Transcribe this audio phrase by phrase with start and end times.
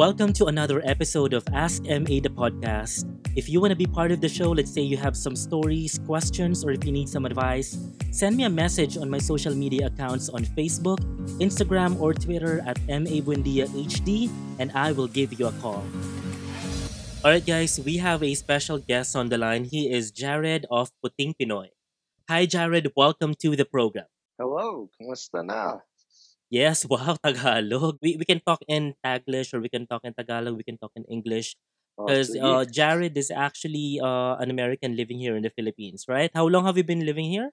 [0.00, 3.04] Welcome to another episode of Ask MA the podcast.
[3.36, 6.00] If you want to be part of the show, let's say you have some stories,
[6.06, 7.76] questions, or if you need some advice,
[8.10, 11.04] send me a message on my social media accounts on Facebook,
[11.36, 15.84] Instagram, or Twitter at MA Buendia HD, and I will give you a call.
[17.22, 19.68] Alright, guys, we have a special guest on the line.
[19.68, 21.76] He is Jared of Puting Pinoy.
[22.30, 22.88] Hi, Jared.
[22.96, 24.08] Welcome to the program.
[24.40, 25.84] Hello, kumusta na?
[26.50, 27.98] Yes, wow, Tagalog.
[28.02, 30.92] We, we can talk in Taglish or we can talk in Tagalog, we can talk
[30.96, 31.56] in English.
[31.96, 32.42] Oh, Because sige.
[32.42, 36.30] uh, Jared is actually uh, an American living here in the Philippines, right?
[36.34, 37.50] How long have you been living here?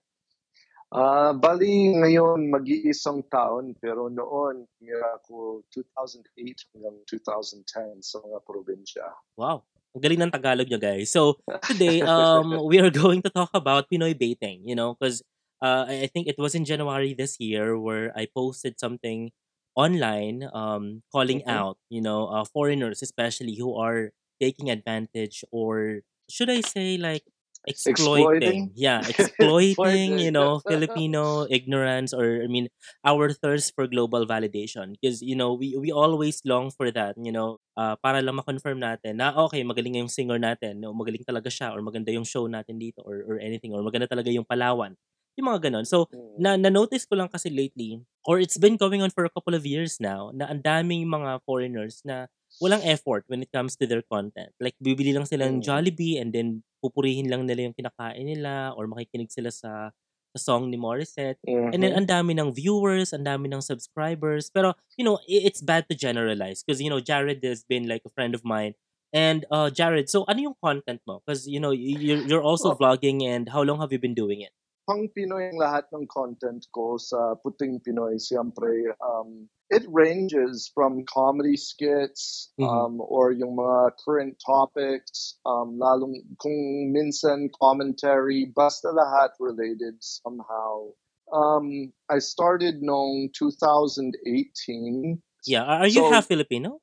[0.87, 9.03] Ah, bali ngayon mag-iisang taon pero noon mira ko 2008 hanggang 2010 sa mga probinsya.
[9.35, 9.67] Wow.
[9.91, 11.11] Ang galing ng Tagalog nyo, guys.
[11.11, 15.19] So, today, um, we are going to talk about Pinoy baiting, you know, because
[15.61, 19.31] uh, I think it was in January this year where I posted something
[19.75, 21.47] online um, calling Mhm.
[21.47, 27.23] out, you know, uh, foreigners especially who are taking advantage or should I say like
[27.67, 28.33] exploiting?
[28.39, 28.73] Exploiting?
[28.75, 32.67] Yeah, exploiting, you know, Filipino ignorance or I mean
[33.05, 37.31] our thirst for global validation because you know we we always long for that you
[37.31, 41.47] know uh, para lang ma-confirm natin na okay magaling yung singer natin no magaling talaga
[41.53, 44.97] siya or maganda yung show natin dito or or anything or maganda talaga yung Palawan
[45.37, 46.35] yung mga ganon so Mm.
[46.37, 49.65] na na-notice ko lang kasi lately or it's been going on for a couple of
[49.65, 52.27] years now na ang daming mga foreigners na
[52.61, 54.49] walang effort when it comes to their content.
[54.57, 55.65] Like, bibili lang sila ng Mm.
[55.65, 59.93] Jollibee and then pupurihin lang nila yung kinakain nila or makikinig sila sa,
[60.33, 61.37] sa song ni Morissette.
[61.73, 61.97] And then, Mhm.
[62.01, 64.49] ang dami ng viewers, ang dami ng subscribers.
[64.49, 68.13] Pero, you know, it's bad to generalize because, you know, Jared has been like a
[68.13, 68.73] friend of mine.
[69.13, 71.21] And, uh, Jared, so ano yung content mo?
[71.23, 74.41] Because, you know, you're, you're also Well, vlogging and how long have you been doing
[74.41, 74.51] it?
[74.87, 81.03] Pang Pinoy ang lahat ng content ko sa Puting Pinoy, siyempre, um, it ranges from
[81.03, 82.63] comedy skits Mhm.
[82.71, 90.87] um, or yung mga current topics, um, lalong kung minsan commentary, basta lahat related somehow.
[91.35, 95.19] Um, I started noong 2018.
[95.43, 96.79] Yeah, are are you So, half Filipino?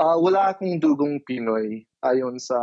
[0.00, 2.56] Uh, wala akong dugong Pinoy ayon sa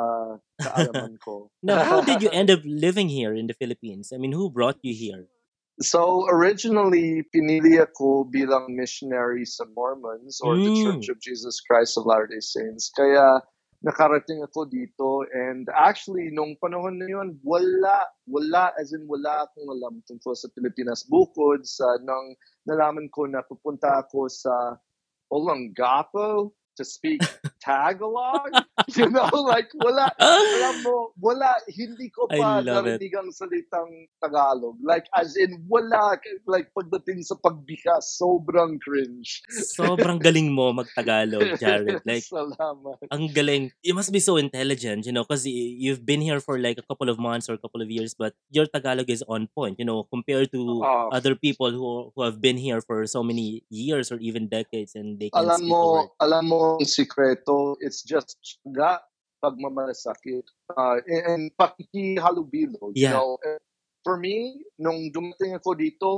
[0.58, 1.54] kaalaman ko.
[1.62, 4.10] No, how did you end up living here in the Philippines?
[4.10, 5.30] I mean, who brought you here?
[5.78, 11.14] So originally, pinili ako bilang missionary sa Mormons or the Church Mm.
[11.14, 12.90] of Jesus Christ of Latter-day Saints.
[12.90, 13.46] Kaya
[13.86, 19.70] nakarating ako dito and actually nung panahon na yun, wala, wala, as in wala akong
[19.70, 21.06] alam tungkol sa Pilipinas.
[21.06, 22.34] Bukod sa nang
[22.66, 24.82] nalaman ko na pupunta ako sa
[25.30, 27.22] Olongapo to speak
[27.68, 28.52] Tagalog.
[28.96, 34.80] you know, like wala, alam mo, wala, hindi ko pa narinig ang salitang Tagalog.
[34.80, 36.16] Like, as in, wala,
[36.48, 39.44] like, pagdating sa pagbikas, sobrang cringe.
[39.52, 42.00] Sobrang galing mo mag-Tagalog, Jared.
[42.08, 43.04] Like, Salamat.
[43.12, 43.76] ang galing.
[43.84, 47.12] You must be so intelligent, you know, because you've been here for like a couple
[47.12, 50.08] of months or a couple of years, but your Tagalog is on point, you know,
[50.08, 54.22] compared to Oh, other people who who have been here for so many years or
[54.22, 55.82] even decades and they can't alam mo,
[56.22, 59.02] alam mo, ang sikreto, it's just tiyaga,
[59.44, 62.92] pagmamalasakit, uh, and pakikihalubilo.
[62.94, 63.14] You Yeah.
[63.18, 63.60] know, Eh,
[64.04, 66.10] for me, nung dumating ako dito,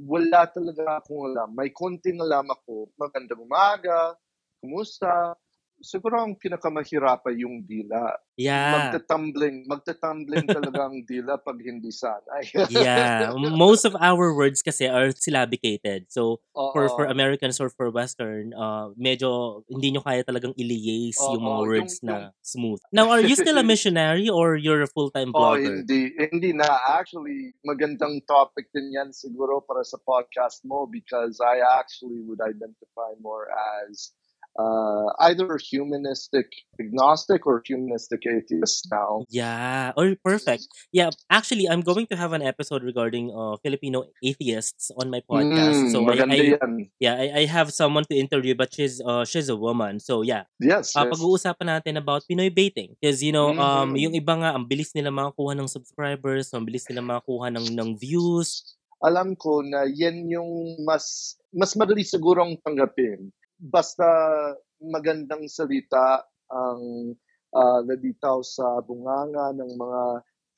[0.00, 1.50] wala talaga akong alam.
[1.54, 2.90] May konting alam ako.
[2.98, 4.14] Magandang umaga,
[4.62, 5.34] kumusta?
[5.84, 8.16] Siguro ang pinakamahirapan yung dila.
[8.34, 8.90] Yeah.
[8.90, 12.48] Magtatumbling, magtatumbling talaga ang dila pag hindi sanay.
[12.74, 13.36] Yeah.
[13.36, 16.08] Most of our words kasi are syllabicated.
[16.10, 17.12] So, for for Oo.
[17.12, 22.08] Americans or for Western, uh, medyo hindi nyo kaya talagang iliase yung mga words yung,
[22.10, 22.80] yung, na smooth.
[22.90, 25.84] Now, are you still a missionary or you're a full-time Oh, vlogger?
[25.84, 26.10] hindi.
[26.16, 26.66] Hindi na.
[26.96, 33.14] Actually, magandang topic din yan siguro para sa podcast mo because I actually would identify
[33.20, 33.52] more
[33.84, 34.10] as
[34.58, 36.46] uh, either humanistic
[36.80, 39.24] agnostic or humanistic atheist now.
[39.30, 40.66] Yeah, or perfect.
[40.92, 45.86] Yeah, actually, I'm going to have an episode regarding uh, Filipino atheists on my podcast.
[45.86, 46.38] Mm, So I, I
[46.98, 49.98] yeah, I, I have someone to interview, but she's uh she's a woman.
[50.00, 51.10] So yeah, Yes, uh, yes.
[51.14, 52.94] pag-uusapan natin about Pinoy baiting.
[52.98, 54.22] Because, you know, um, yung Mhm.
[54.22, 58.74] iba nga, ang bilis nila makakuha ng subscribers, ang bilis nila makakuha ng, ng views.
[59.04, 63.28] Alam ko na yan yung mas mas madali sigurong tanggapin.
[63.62, 64.06] Basta
[64.82, 67.14] magandang salita ang
[67.54, 70.02] ah, nalitaw sa bunganga ng mga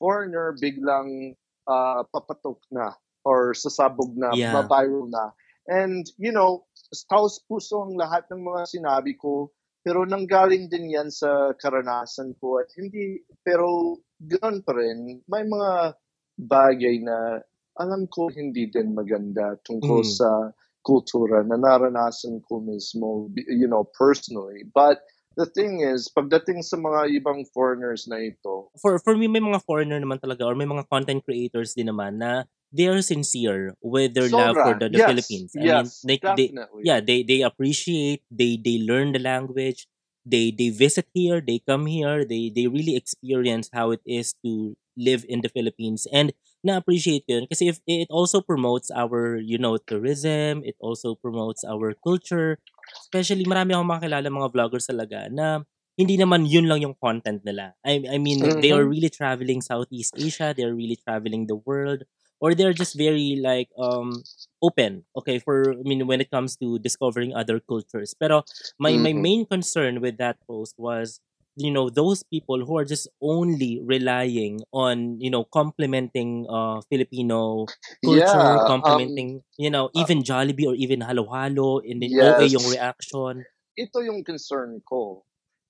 [0.01, 1.37] foreigner, biglang
[1.69, 4.65] ah, papatok na or sasabog na, Yeah.
[4.65, 5.29] viral na.
[5.67, 6.65] And, you know,
[7.11, 9.51] taos puso ang lahat ng mga sinabi ko,
[9.83, 15.95] pero nanggaling din yan sa karanasan ko at hindi, pero ganoon pa rin, may mga
[16.39, 17.43] bagay na
[17.77, 20.07] alam ko hindi din maganda tungkol Mm.
[20.07, 20.49] sa
[20.87, 24.63] kultura na naranasan ko mismo, you know, personally.
[24.71, 25.03] But
[25.35, 29.61] the thing is, pagdating sa mga ibang foreigners na ito, For for me may mga
[29.67, 34.17] foreigner naman talaga or may mga content creators din naman na they are sincere with
[34.17, 35.51] their love for the, the yes, Philippines.
[35.55, 36.83] I mean, yes, they definitely.
[36.83, 39.85] yeah, they they appreciate, they they learn the language,
[40.25, 44.75] they they visit here, they come here, they they really experience how it is to
[44.97, 46.33] live in the Philippines and
[46.65, 51.63] na-appreciate ko yun kasi if, it also promotes our you know tourism, it also promotes
[51.65, 52.59] our culture.
[53.01, 55.63] Especially marami akong makilala mga vloggers talaga na
[55.97, 57.73] hindi naman yun lang yung content nila.
[57.85, 58.89] I I mean they are Mhm.
[58.89, 62.03] really traveling Southeast Asia, they are really traveling the world
[62.41, 64.25] or they're just very like um
[64.61, 68.13] open okay for I mean when it comes to discovering other cultures.
[68.17, 68.43] Pero
[68.81, 69.17] my my Mhm.
[69.17, 71.21] main concern with that post was
[71.57, 77.65] you know those people who are just only relying on you know complementing uh Filipino
[78.05, 82.45] culture, Yeah, um, complementing you know uh, even Jollibee or even halo-halo and then OA
[82.45, 82.73] yung yes.
[82.77, 83.33] reaction.
[83.73, 85.25] Ito yung concern ko.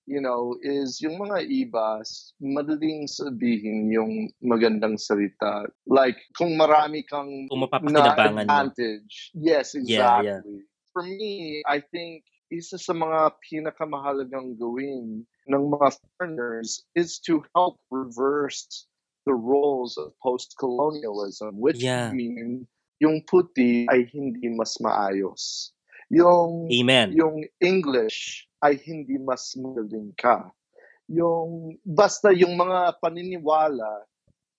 [0.08, 5.68] You know, is yung mga ibas, madaling sabihin yung magandang salita.
[5.84, 9.36] Like, kung marami kang Kung na advantage.
[9.36, 10.40] Yes, Yeah, yeah.
[10.40, 10.64] exactly.
[10.96, 17.80] For me, I think isa sa mga pinakamahalagang gawin ng mga foreigners is to help
[17.92, 18.88] reverse
[19.28, 22.12] the roles of post-colonialism, which Yeah.
[22.16, 22.64] mean
[23.04, 25.76] yung puti ay hindi mas maayos.
[26.10, 27.12] Yung Amen.
[27.14, 30.48] yung English ay hindi mas magaling ka.
[31.12, 34.08] Yung basta yung mga paniniwala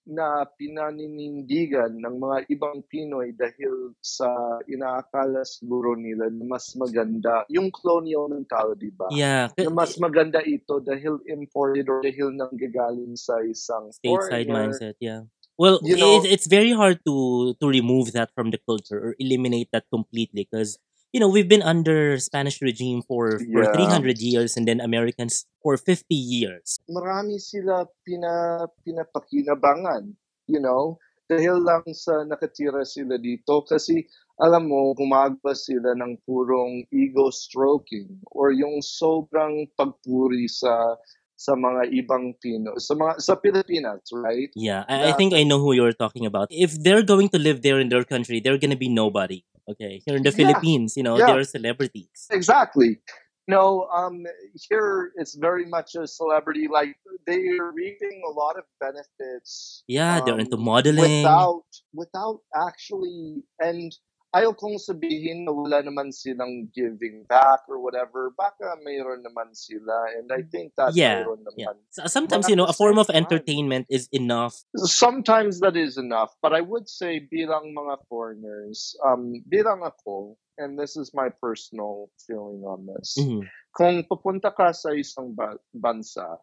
[0.08, 7.68] na pinaninindigan ng mga ibang Pinoy dahil sa inaakala siguro nila na mas maganda yung
[7.68, 9.12] colonial mentality ba?
[9.12, 14.72] Yeah, Na mas maganda ito dahil imported or dahil nanggagaling sa isang stateside foreigner.
[14.72, 15.28] mindset, yeah.
[15.60, 19.12] Well, You know, it, it's very hard to to remove that from the culture or
[19.18, 20.78] eliminate that completely because
[21.12, 23.72] you know we've been under Spanish regime for for yeah.
[23.72, 26.78] 300 years and then Americans for 50 years.
[26.88, 30.12] marami sila pina, pinapakinabangan,
[30.46, 30.96] you know,
[31.28, 34.08] dahil lang sa nakatira sila dito kasi
[34.38, 40.94] alam mo, gumagawa sila ng purong ego stroking or yung sobrang pagpuri sa
[41.38, 44.50] sa mga ibang Pino, sa mga sa Pilipinas, right?
[44.58, 46.50] Yeah, I, I think I know who you're talking about.
[46.50, 49.46] If they're going to live there in their country, they're gonna be nobody.
[49.68, 52.26] Okay, here in the yeah, Philippines, you know, yeah, they're celebrities.
[52.30, 53.00] exactly.
[53.48, 54.26] No, um,
[54.68, 56.68] here it's very much a celebrity.
[56.68, 61.22] Like they're reaping a lot of benefits Yeah, they're into um, modeling.
[61.22, 63.92] without without actually and
[64.36, 68.28] ayaw kong sabihin na wala naman silang giving back or whatever.
[68.36, 71.72] Baka mayroon naman sila and I think that Yeah, mayroon yeah.
[71.72, 71.76] naman.
[71.96, 74.60] But sometimes, at you know, a form of time, entertainment is enough.
[74.76, 76.36] sometimes that is enough.
[76.44, 82.12] But I would say bilang mga foreigners, um, bilang ako, and this is my personal
[82.26, 83.48] feeling on this, Mhm.
[83.72, 86.36] kung pupunta ka sa isang ba- bansa,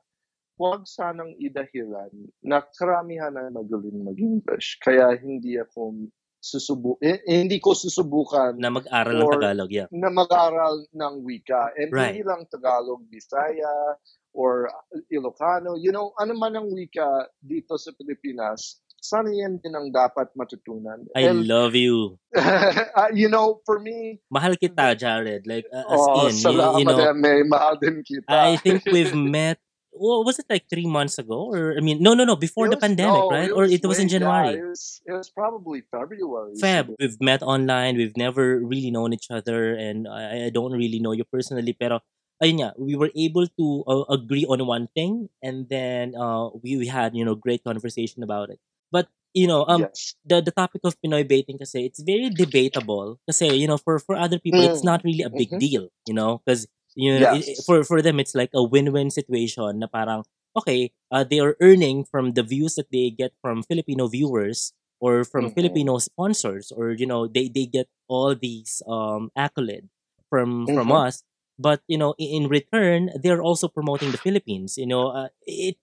[0.56, 2.10] huwag sanang idahilan
[2.42, 4.80] na karamihan ay magaling mag-English.
[4.80, 6.08] Kaya hindi ako
[6.46, 9.90] susubu eh, eh, hindi ko susubukan Na mag-aral ng Tagalog, yeah.
[9.90, 11.74] na mag-aral ng wika.
[11.74, 12.14] And Right.
[12.14, 13.98] hindi lang Tagalog, Bisaya,
[14.30, 14.70] or
[15.10, 15.74] Ilocano.
[15.74, 21.06] You know, ano man ang wika dito sa Pilipinas, sana yan din ang dapat matutunan.
[21.18, 22.22] I And, love you.
[22.38, 25.50] uh, you know, for me, Mahal kita, Jared.
[25.50, 28.30] Like, uh, as oh, in, you, you know, eh, may mahal din kita.
[28.30, 29.58] I think we've met.
[29.96, 32.76] Well, was it like three months ago, or I mean, no, no, no, before the
[32.78, 33.50] pandemic, no, right?
[33.50, 34.56] it Or it was in way yeah, January.
[34.60, 36.54] it was it was probably February.
[36.60, 37.96] Feb, we've met online.
[37.98, 41.74] We've never really known each other, and I, I don't really know you personally.
[41.74, 42.04] Pero
[42.44, 46.76] ayun nga, we were able to uh, agree on one thing, and then uh, we,
[46.78, 48.60] we had you know great conversation about it.
[48.92, 50.16] But you know, um, Yes.
[50.26, 54.16] the the topic of Pinoy baiting kasi it's very debatable kasi you know for for
[54.16, 54.92] other people it's Mm.
[54.92, 55.60] not really a big Mhm.
[55.60, 59.12] deal, you know, because you know it, it- for for them it's like a win-win
[59.12, 60.24] situation na parang
[60.58, 65.24] okay, uh, they are earning from the views that they get from Filipino viewers or
[65.24, 65.52] from Mhm.
[65.52, 69.88] Filipino sponsors or you know they they get all these um accolade
[70.30, 70.92] from from Mhm.
[70.92, 71.24] us
[71.60, 75.78] but you know i- in return they're also promoting the Philippines you know uh, it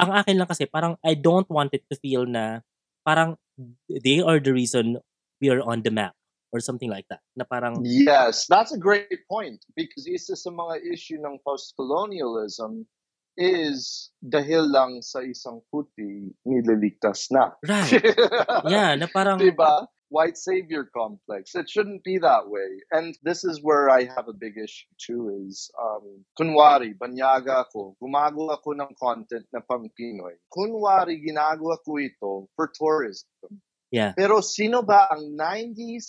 [0.00, 2.60] ang akin lang kasi parang I don't want it to feel na
[3.06, 3.36] parang
[3.88, 4.98] they are the reason
[5.40, 6.14] we are on the map
[6.54, 10.86] or something like that na parang Yes, that's a great point because isa sa mga
[10.86, 12.86] issue ng post-colonialism
[13.34, 17.50] is dahil lang sa isang puti nililigtas na.
[17.66, 17.98] right
[18.70, 19.90] yeah na parang Diba?
[20.14, 21.58] White savior complex.
[21.58, 22.78] It shouldn't be that way.
[22.94, 27.98] And this is where I have a big issue too is, um, kunwari, banyaga ako,
[27.98, 30.38] gumagawa ako ng content na pang Pinoy.
[30.54, 33.26] Kunwari, ginagawa ko ito for tourism.
[33.94, 36.02] Yeah Pero sino ba ang 97%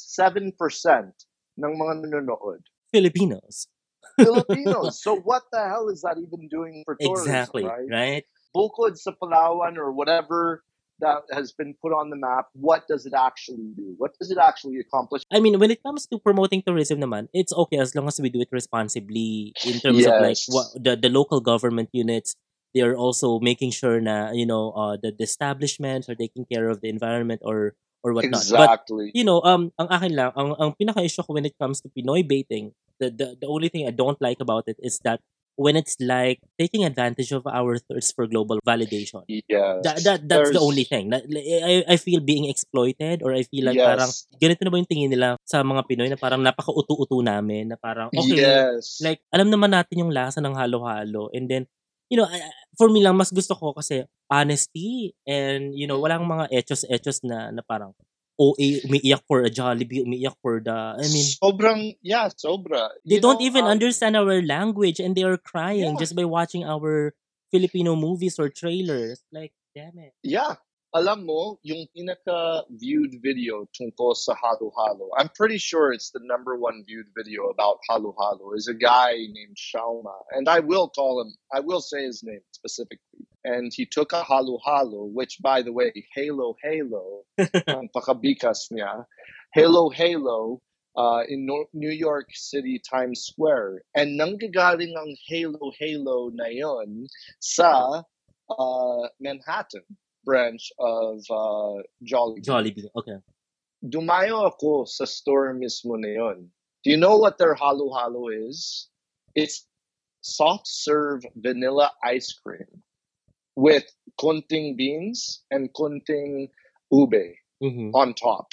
[1.61, 2.65] ng mga nanonood?
[2.89, 3.69] Filipinos.
[4.19, 4.97] Filipinos.
[5.05, 7.89] so what the hell is that even doing for tourism, Exactly, right?
[7.91, 8.23] right?
[8.55, 10.63] Bukod sa Palawan or whatever
[10.99, 13.95] that has been put on the map, what does it actually do?
[13.97, 15.23] What does it actually accomplish?
[15.31, 18.29] I mean, when it comes to promoting tourism naman, it's okay as long as we
[18.29, 22.35] do it responsibly in terms of like what the, the local government units,
[22.75, 26.67] they are also making sure na, you know, uh, the, the establishments are taking care
[26.67, 28.43] of the environment or or whatnot.
[28.51, 29.09] But Exactly.
[29.15, 32.21] you know, um, ang akin lang, ang, ang pinaka-issue ko when it comes to Pinoy
[32.27, 35.23] baiting, the, the, the only thing I don't like about it is that
[35.55, 39.23] when it's like taking advantage of our thirst for global validation.
[39.25, 39.81] Yes.
[39.87, 41.15] That, that that's the There's- only thing.
[41.15, 44.27] I, I feel being exploited or I feel like parang yes.
[44.35, 48.11] ganito na ba yung tingin nila sa mga Pinoy na parang napaka-utu-utu namin na parang
[48.11, 48.99] okay, Yes.
[48.99, 51.63] like alam naman natin yung lasa ng halo-halo and then
[52.09, 56.27] you know, I- for me lang mas gusto ko kasi honesty and you know, walang
[56.27, 57.93] mga etos-etos na na parang
[58.35, 62.91] OA, umiiyak for a Jollibee, umiiyak for the, I mean, sobrang, yeah, sobra.
[63.07, 65.99] they You don't know, even um, understand our language and they are crying Yeah.
[66.03, 67.15] just by watching our
[67.47, 69.23] Filipino movies or trailers.
[69.31, 70.11] Like, damn it.
[70.19, 70.59] Yeah.
[70.95, 76.55] Alam mo, yung pinaka-viewed video tungkol sa Halo Halo, I'm pretty sure it's the number
[76.55, 80.15] one viewed video about Halo Halo, is a guy named Shauma.
[80.31, 83.27] And I will call him, I will say his name specifically.
[83.43, 87.27] And he took a Halo Halo, which, by the way, Halo Halo,
[87.67, 89.03] ang pakabikas niya,
[89.51, 90.63] Halo Halo,
[90.95, 93.83] uh, in Nor- New York City Times Square.
[93.99, 97.11] And nanggagaling ang Halo Halo na yon
[97.43, 97.99] sa
[98.47, 99.83] uh, Manhattan
[100.25, 102.43] branch of uh, Jollibee.
[102.43, 102.89] Jollibee.
[102.97, 103.17] Okay.
[103.85, 106.49] Dumayo ako sa store mismo na yon.
[106.83, 108.89] Do you know what their halo halo is?
[109.37, 109.69] It's
[110.25, 112.81] soft serve vanilla ice cream
[113.55, 113.85] with
[114.19, 116.49] kunting beans and kunting
[116.91, 118.49] ube hmm on top.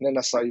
[0.00, 0.42] Na nasa.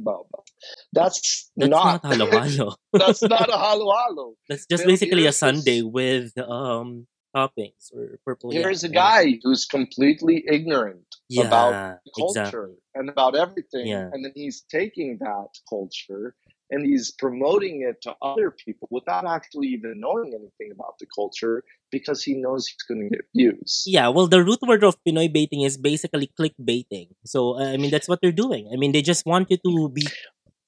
[0.93, 2.75] That's, That's not, not halo-halo.
[2.93, 4.35] that's not a halo halo.
[4.47, 8.51] That's just Pero basically a sundae with um toppings or purple.
[8.51, 12.23] Here's a guy who's completely ignorant Yeah, about exactly.
[12.43, 13.87] culture and about everything.
[13.87, 14.09] Yeah.
[14.11, 16.35] And then he's taking that culture
[16.69, 21.63] and he's promoting it to other people without actually even knowing anything about the culture
[21.91, 23.83] because he knows he's going to get views.
[23.85, 27.09] Yeah, well, the root word of Pinoy baiting is basically clickbaiting.
[27.25, 28.69] So, uh, I mean, that's what they're doing.
[28.73, 30.07] I mean, they just want you to be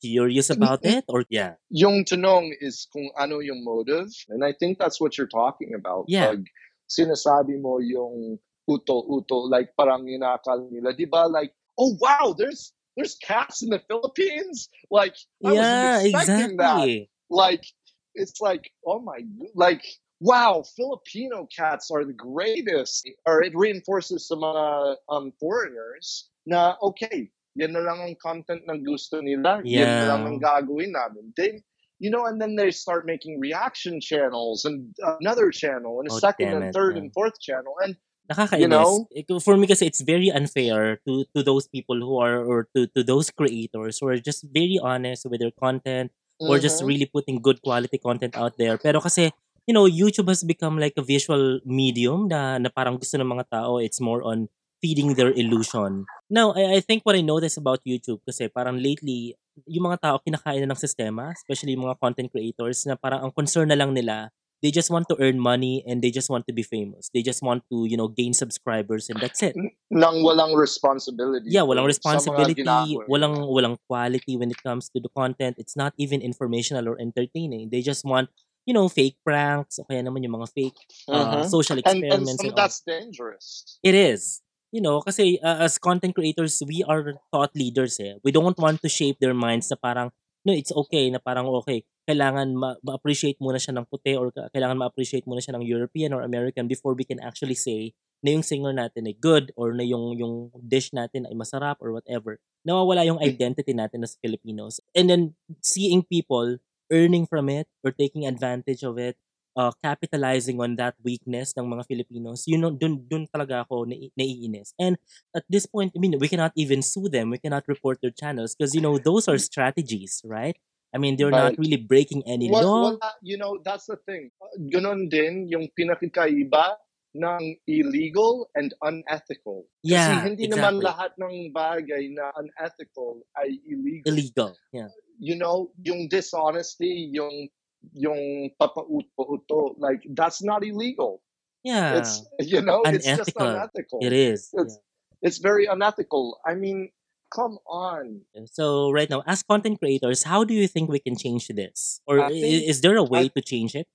[0.06, 1.58] curious about it or, yeah.
[1.74, 4.14] Yung tanong is kung ano yung motive.
[4.30, 6.06] And I think that's what you're talking about.
[6.06, 6.38] Yeah.
[6.38, 6.46] Pag
[6.86, 8.38] sinasabi mo yung
[8.70, 10.94] uto-uto, like parang inakal nila.
[10.94, 11.26] Di ba?
[11.26, 14.70] Like, oh wow, there's there's cats in the Philippines?
[14.94, 16.86] Like, I yeah, wasn't that.
[16.86, 17.10] exactly.
[17.30, 17.66] like
[18.14, 19.20] it's like oh my
[19.54, 19.84] like
[20.20, 27.30] wow filipino cats are the greatest or it reinforces some uh, um foreigners na okay
[27.56, 30.10] yan na lang ang content na gusto nila yan na Yeah.
[30.12, 31.64] lang ang gagawin namin they
[31.98, 34.92] you know and then they start making reaction channels and
[35.24, 37.08] another channel and a Oh, second and it, third yeah.
[37.08, 37.96] and fourth channel and
[38.26, 38.58] Nakakainis.
[38.58, 39.06] You know?
[39.14, 42.90] Eh, For me kasi it's very unfair to to those people who are or to
[42.98, 46.10] to those creators who are just very honest with their content
[46.42, 46.90] or just Mhm.
[46.90, 48.82] really putting good quality content out there.
[48.82, 49.30] Pero kasi
[49.70, 53.46] you know, YouTube has become like a visual medium na, na parang gusto ng mga
[53.50, 53.78] tao.
[53.78, 54.50] It's more on
[54.86, 56.06] feeding their illusion.
[56.30, 59.34] Now, I, I think what I noticed about YouTube kasi parang lately,
[59.65, 63.34] yung mga tao kinakain na ng sistema, especially yung mga content creators, na parang ang
[63.34, 64.30] concern na lang nila,
[64.62, 67.10] they just want to earn money and they just want to be famous.
[67.10, 69.58] They just want to, you know, gain subscribers and that's it.
[69.89, 75.58] nang walang responsibility Yeah, walang responsibility, walang walang quality when it comes to the content.
[75.58, 77.70] It's not even informational or entertaining.
[77.70, 78.30] They just want,
[78.65, 80.77] you know, fake pranks o kaya naman yung mga fake
[81.10, 81.50] uh, Mhm.
[81.50, 82.60] social and, and experiments and of all.
[82.65, 84.45] that's dangerous It is.
[84.75, 88.20] You know, kasi uh, as content creators, we are thought leaders eh.
[88.27, 90.12] We don't want to shape their minds na parang,
[90.44, 94.51] no, it's okay, na parang okay, kailangan ma- ma-appreciate muna siya ng puti or ka-
[94.51, 98.44] kailangan ma-appreciate muna siya ng European or American before we can actually say na yung
[98.44, 102.44] singer natin ay good or na yung, yung dish natin ay masarap or whatever.
[102.67, 104.84] Nawawala yung identity natin as Filipinos.
[104.91, 106.60] And then, seeing people
[106.91, 109.15] earning from it or taking advantage of it
[109.56, 114.12] uh, capitalizing on that weakness ng mga Filipinos, yun know, dun, dun talaga ako nai-
[114.20, 114.76] naiinis.
[114.78, 115.00] And
[115.36, 117.32] at this point, I mean, we cannot even sue them.
[117.32, 120.56] We cannot report their channels because, you know, those are strategies, right?
[120.94, 121.60] I mean, they're not Right.
[121.60, 122.82] really breaking any What, law.
[122.96, 124.32] what, you know, that's the thing.
[124.40, 126.80] Uh, Ganon din yung pinakikaiba
[127.16, 129.68] ng illegal and unethical.
[129.84, 130.88] Kasi Yeah, hindi naman exactly.
[130.88, 134.08] lahat ng bagay na unethical ay illegal.
[134.12, 134.52] Illegal.
[134.76, 134.92] Yeah.
[135.20, 137.48] You know, yung dishonesty, yung
[137.94, 141.22] yung papauto-uto, like that's not illegal.
[141.63, 141.98] Yeah.
[142.00, 143.48] It's you know, it's just Unethical.
[143.48, 144.00] unethical.
[144.01, 144.50] it is.
[144.54, 144.80] It's
[145.22, 146.39] it's very unethical.
[146.46, 146.89] I mean,
[147.34, 148.22] come on.
[148.51, 152.01] So right now, as content creators, how do you think we can change this?
[152.08, 153.88] Or think is there a way I to change it?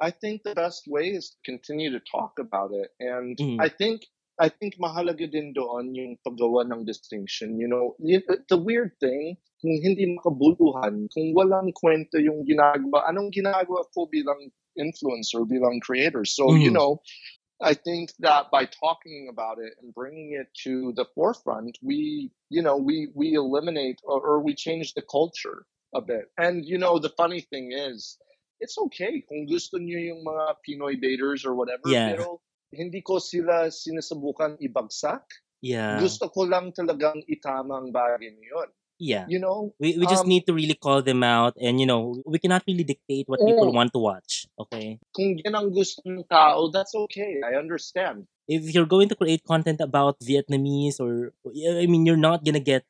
[0.00, 2.90] I think the best way is to continue to talk about it.
[3.00, 3.58] And Mhm.
[3.60, 4.06] I think
[4.38, 7.58] I think mahalaga din doon yung paggawa ng distinction.
[7.58, 13.82] You know, the weird thing, kung hindi makabuluhan, kung walang kwento yung ginagawa, anong ginagawa
[13.90, 16.22] ko bilang influencer, bilang creator?
[16.24, 16.74] So, you Mhm.
[16.74, 17.02] know,
[17.60, 22.62] I think that by talking about it and bringing it to the forefront, we, you
[22.62, 26.30] know, we we eliminate or, or we change the culture a bit.
[26.38, 28.18] And you know, the funny thing is,
[28.60, 32.02] it's okay kung gusto niyo yung mga Pinoy baiters or whatever, Yeah.
[32.06, 32.38] pero
[32.72, 35.24] hindi ko sila sinasubukan ibagsak.
[35.64, 35.98] Yeah.
[35.98, 38.68] Gusto ko lang talagang itama ang bagay na yun.
[38.98, 39.30] Yeah.
[39.30, 39.70] You know?
[39.78, 42.66] We, we just Um, need to really call them out and you know, we cannot
[42.66, 43.78] really dictate what people Mm.
[43.78, 44.50] want to watch.
[44.58, 44.98] Okay?
[45.14, 47.38] Kung yan ang gusto ng tao, that's okay.
[47.46, 48.26] I understand.
[48.50, 52.82] If you're going to create content about Vietnamese or I mean you're not gonna get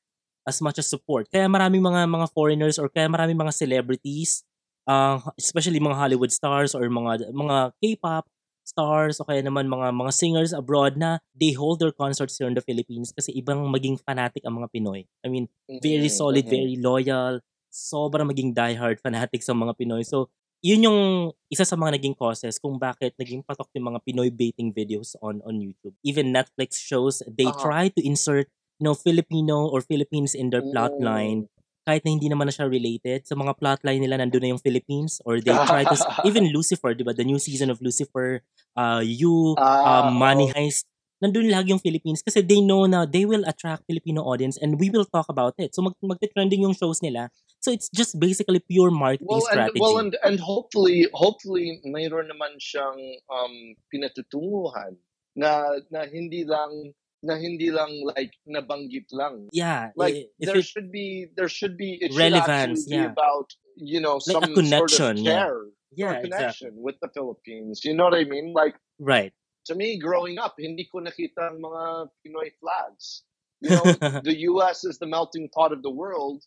[0.49, 1.29] as much as support.
[1.29, 4.49] Kaya maraming mga mga foreigners or kaya maraming mga celebrities,
[4.89, 8.25] uh, especially mga Hollywood stars or mga mga K-pop
[8.69, 12.57] stars o kaya naman mga mga singers abroad na they hold their concerts here in
[12.57, 15.09] the Philippines kasi ibang maging fanatic ang mga Pinoy.
[15.25, 15.49] I mean,
[15.81, 16.53] very Mhm, solid, mhm.
[16.53, 17.41] very loyal,
[17.73, 20.05] sobrang maging diehard fanatic sa mga Pinoy.
[20.05, 20.29] So,
[20.61, 21.01] yun yung
[21.49, 25.41] isa sa mga naging causes kung bakit naging patok yung mga Pinoy baiting videos on
[25.47, 25.95] on YouTube.
[26.03, 27.55] Even Netflix shows, they Uh-huh.
[27.55, 31.58] try to insert you know, Filipino or Philippines in their plotline Mm.
[31.89, 33.25] Kahit na hindi naman na siya related.
[33.25, 35.97] Sa mga plotline nila, nandun na yung Philippines or they try to,
[36.29, 37.17] even Lucifer, di ba?
[37.17, 38.45] The new season of Lucifer,
[38.77, 40.53] uh, You, Ah, um, Money.
[40.53, 40.85] Heist,
[41.19, 44.93] nandun lagi yung Philippines kasi they know na they will attract Filipino audience and we
[44.93, 45.73] will talk about it.
[45.73, 47.33] So mag magte-trending yung shows nila.
[47.59, 49.83] So it's just basically pure marketing Well, and strategy.
[49.83, 54.95] well, and and hopefully, hopefully, mayroon naman siyang um pinatutunguhan
[55.35, 59.49] na na hindi lang na hindi lang like nabanggit lang.
[59.53, 63.03] yeah, Like if there it, should be there should be it Relevance, should actually be
[63.03, 63.13] yeah.
[63.13, 65.45] about you know Like a some connection, sort of yeah.
[65.47, 66.31] care yeah, exactly.
[66.31, 67.81] connection with the Philippines.
[67.85, 68.53] You know what I mean?
[68.55, 69.33] Like Right.
[69.67, 73.23] to me, growing up, hindi ko nakita ang mga Pinoy flags.
[73.61, 73.85] You know,
[74.25, 74.85] the U.S.
[74.85, 76.45] is the melting pot of the world,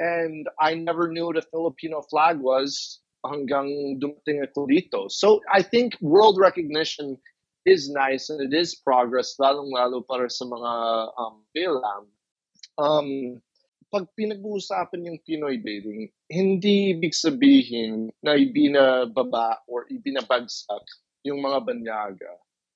[0.00, 5.00] and I never knew what a Filipino flag was hanggang dumating ako dito.
[5.08, 7.16] So I think world recognition
[7.64, 10.72] is nice and it is progress, lalong-lalo para sa mga
[11.16, 12.04] um, bilang.
[12.76, 13.10] Um,
[13.94, 20.82] pag pinag-uusapan yung Pinoy baiting, hindi ibig sabihin na ibinababa or ibinabagsak
[21.22, 22.32] yung mga banyaga.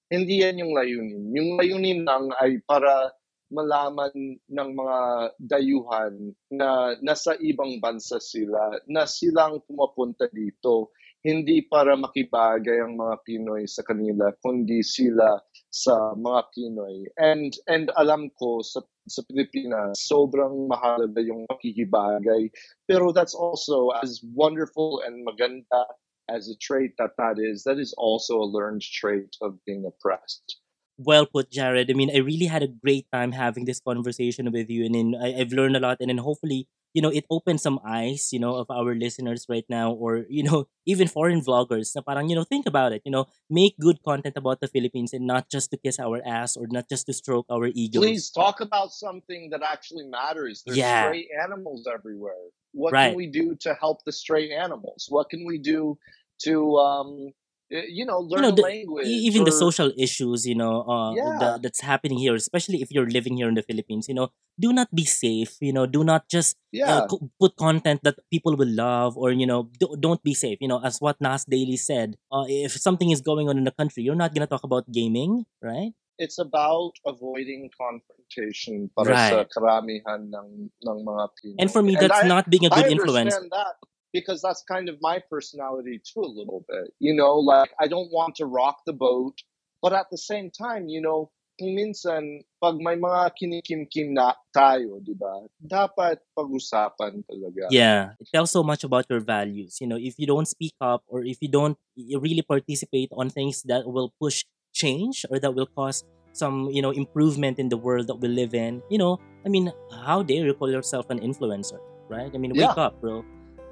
[0.09, 1.27] Hindi yan yung layunin.
[1.35, 3.13] Yung layunin lang ay para
[3.51, 4.13] malaman
[4.47, 4.99] ng mga
[5.41, 6.15] dayuhan
[6.53, 10.93] na nasa ibang bansa sila, na silang pumapunta dito,
[11.29, 15.37] hindi para makibagay ang mga Pinoy sa kanila, kundi sila
[15.69, 17.05] sa mga Pinoy.
[17.21, 22.49] And and alam ko sa sa Pilipinas, sobrang mahalaga yung makikibagay.
[22.89, 25.85] Pero that's also as wonderful and maganda
[26.29, 30.61] as a trait that that is, that is also a learned trait of being oppressed.
[30.99, 31.91] Well put, Jared.
[31.91, 35.15] I mean, I really had a great time having this conversation with you, and then
[35.15, 36.67] I, I've learned a lot, and then hopefully,
[36.99, 40.43] you know, it opens some eyes, you know, of our listeners right now, or you
[40.43, 41.95] know, even foreign vloggers.
[41.95, 43.07] Na parang, you know, think about it.
[43.07, 46.59] You know, make good content about the Philippines, and not just to kiss our ass
[46.59, 48.03] or not just to stroke our egos.
[48.03, 50.67] Please talk about something that actually matters.
[50.67, 51.07] There's Yeah.
[51.07, 52.51] stray animals everywhere.
[52.75, 53.15] What Right.
[53.15, 55.07] can we do to help the stray animals?
[55.09, 55.99] What can we do
[56.45, 57.33] to, um,
[57.71, 59.07] you know, learn know, the- language?
[59.07, 61.39] Even the social issues you know uh Yeah.
[61.41, 64.73] that, that's happening here especially if you're living here in the philippines you know do
[64.73, 67.07] not be safe you know do not just uh, Yeah.
[67.07, 70.69] co- put content that people will love or you know do, don't be safe you
[70.69, 74.03] know as what nas daily said uh, if something is going on in the country
[74.03, 80.67] you're not gonna talk about gaming right it's about avoiding confrontation para sa karamihan ng,
[80.67, 81.59] ng mga Pinoy.
[81.63, 83.79] and for me that's I, not being a good I influence that
[84.13, 86.93] because that's kind of my personality too a little bit.
[86.99, 89.37] You know, like I don't want to rock the boat,
[89.83, 95.11] but at the same time, you know, minsan pag may mga kinikimkim na tayo, di
[95.19, 95.43] ba?
[95.59, 97.67] Dapat pag-usapan talaga.
[97.71, 101.03] yeah it tells so much about your values you know if you don't speak up
[101.11, 105.69] or if you don't really participate on things that will push change or that will
[105.77, 109.49] cause some you know improvement in the world that we live in you know i
[109.51, 109.69] mean
[110.07, 111.77] how dare you call yourself an influencer
[112.09, 112.89] right i mean wake Yeah.
[112.89, 113.21] up bro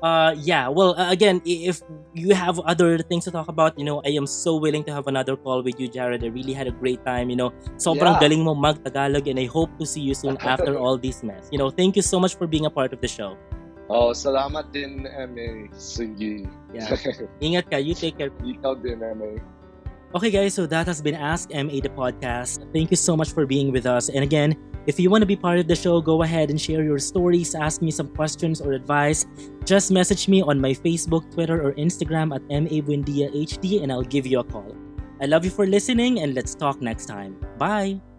[0.07, 1.83] uh yeah well uh, again if
[2.15, 5.07] you have other things to talk about you know i am so willing to have
[5.11, 7.51] another call with you jared i really had a great time you know
[7.87, 8.23] sobrang Yeah.
[8.23, 11.51] galing mo mag tagalog and i hope to see you soon after all this mess
[11.51, 13.35] you know thank you so much for being a part of the show
[13.87, 15.71] Oh, salamat din, MA.
[15.79, 16.43] Sige.
[16.75, 16.91] Yeah.
[17.47, 17.79] Ingat ka.
[17.79, 18.35] You take care.
[18.43, 19.39] Ikaw din, MA.
[20.11, 20.59] Okay, guys.
[20.59, 22.67] So that has been Ask MA the podcast.
[22.75, 24.11] Thank you so much for being with us.
[24.11, 26.85] And again, If you want to be part of the show, go ahead and share
[26.85, 29.27] your stories, ask me some questions or advice.
[29.65, 32.81] Just message me on my Facebook, Twitter, or Instagram at MA
[33.83, 34.77] and I'll give you a call.
[35.21, 37.37] I love you for listening and let's talk next time.
[37.59, 38.16] Bye!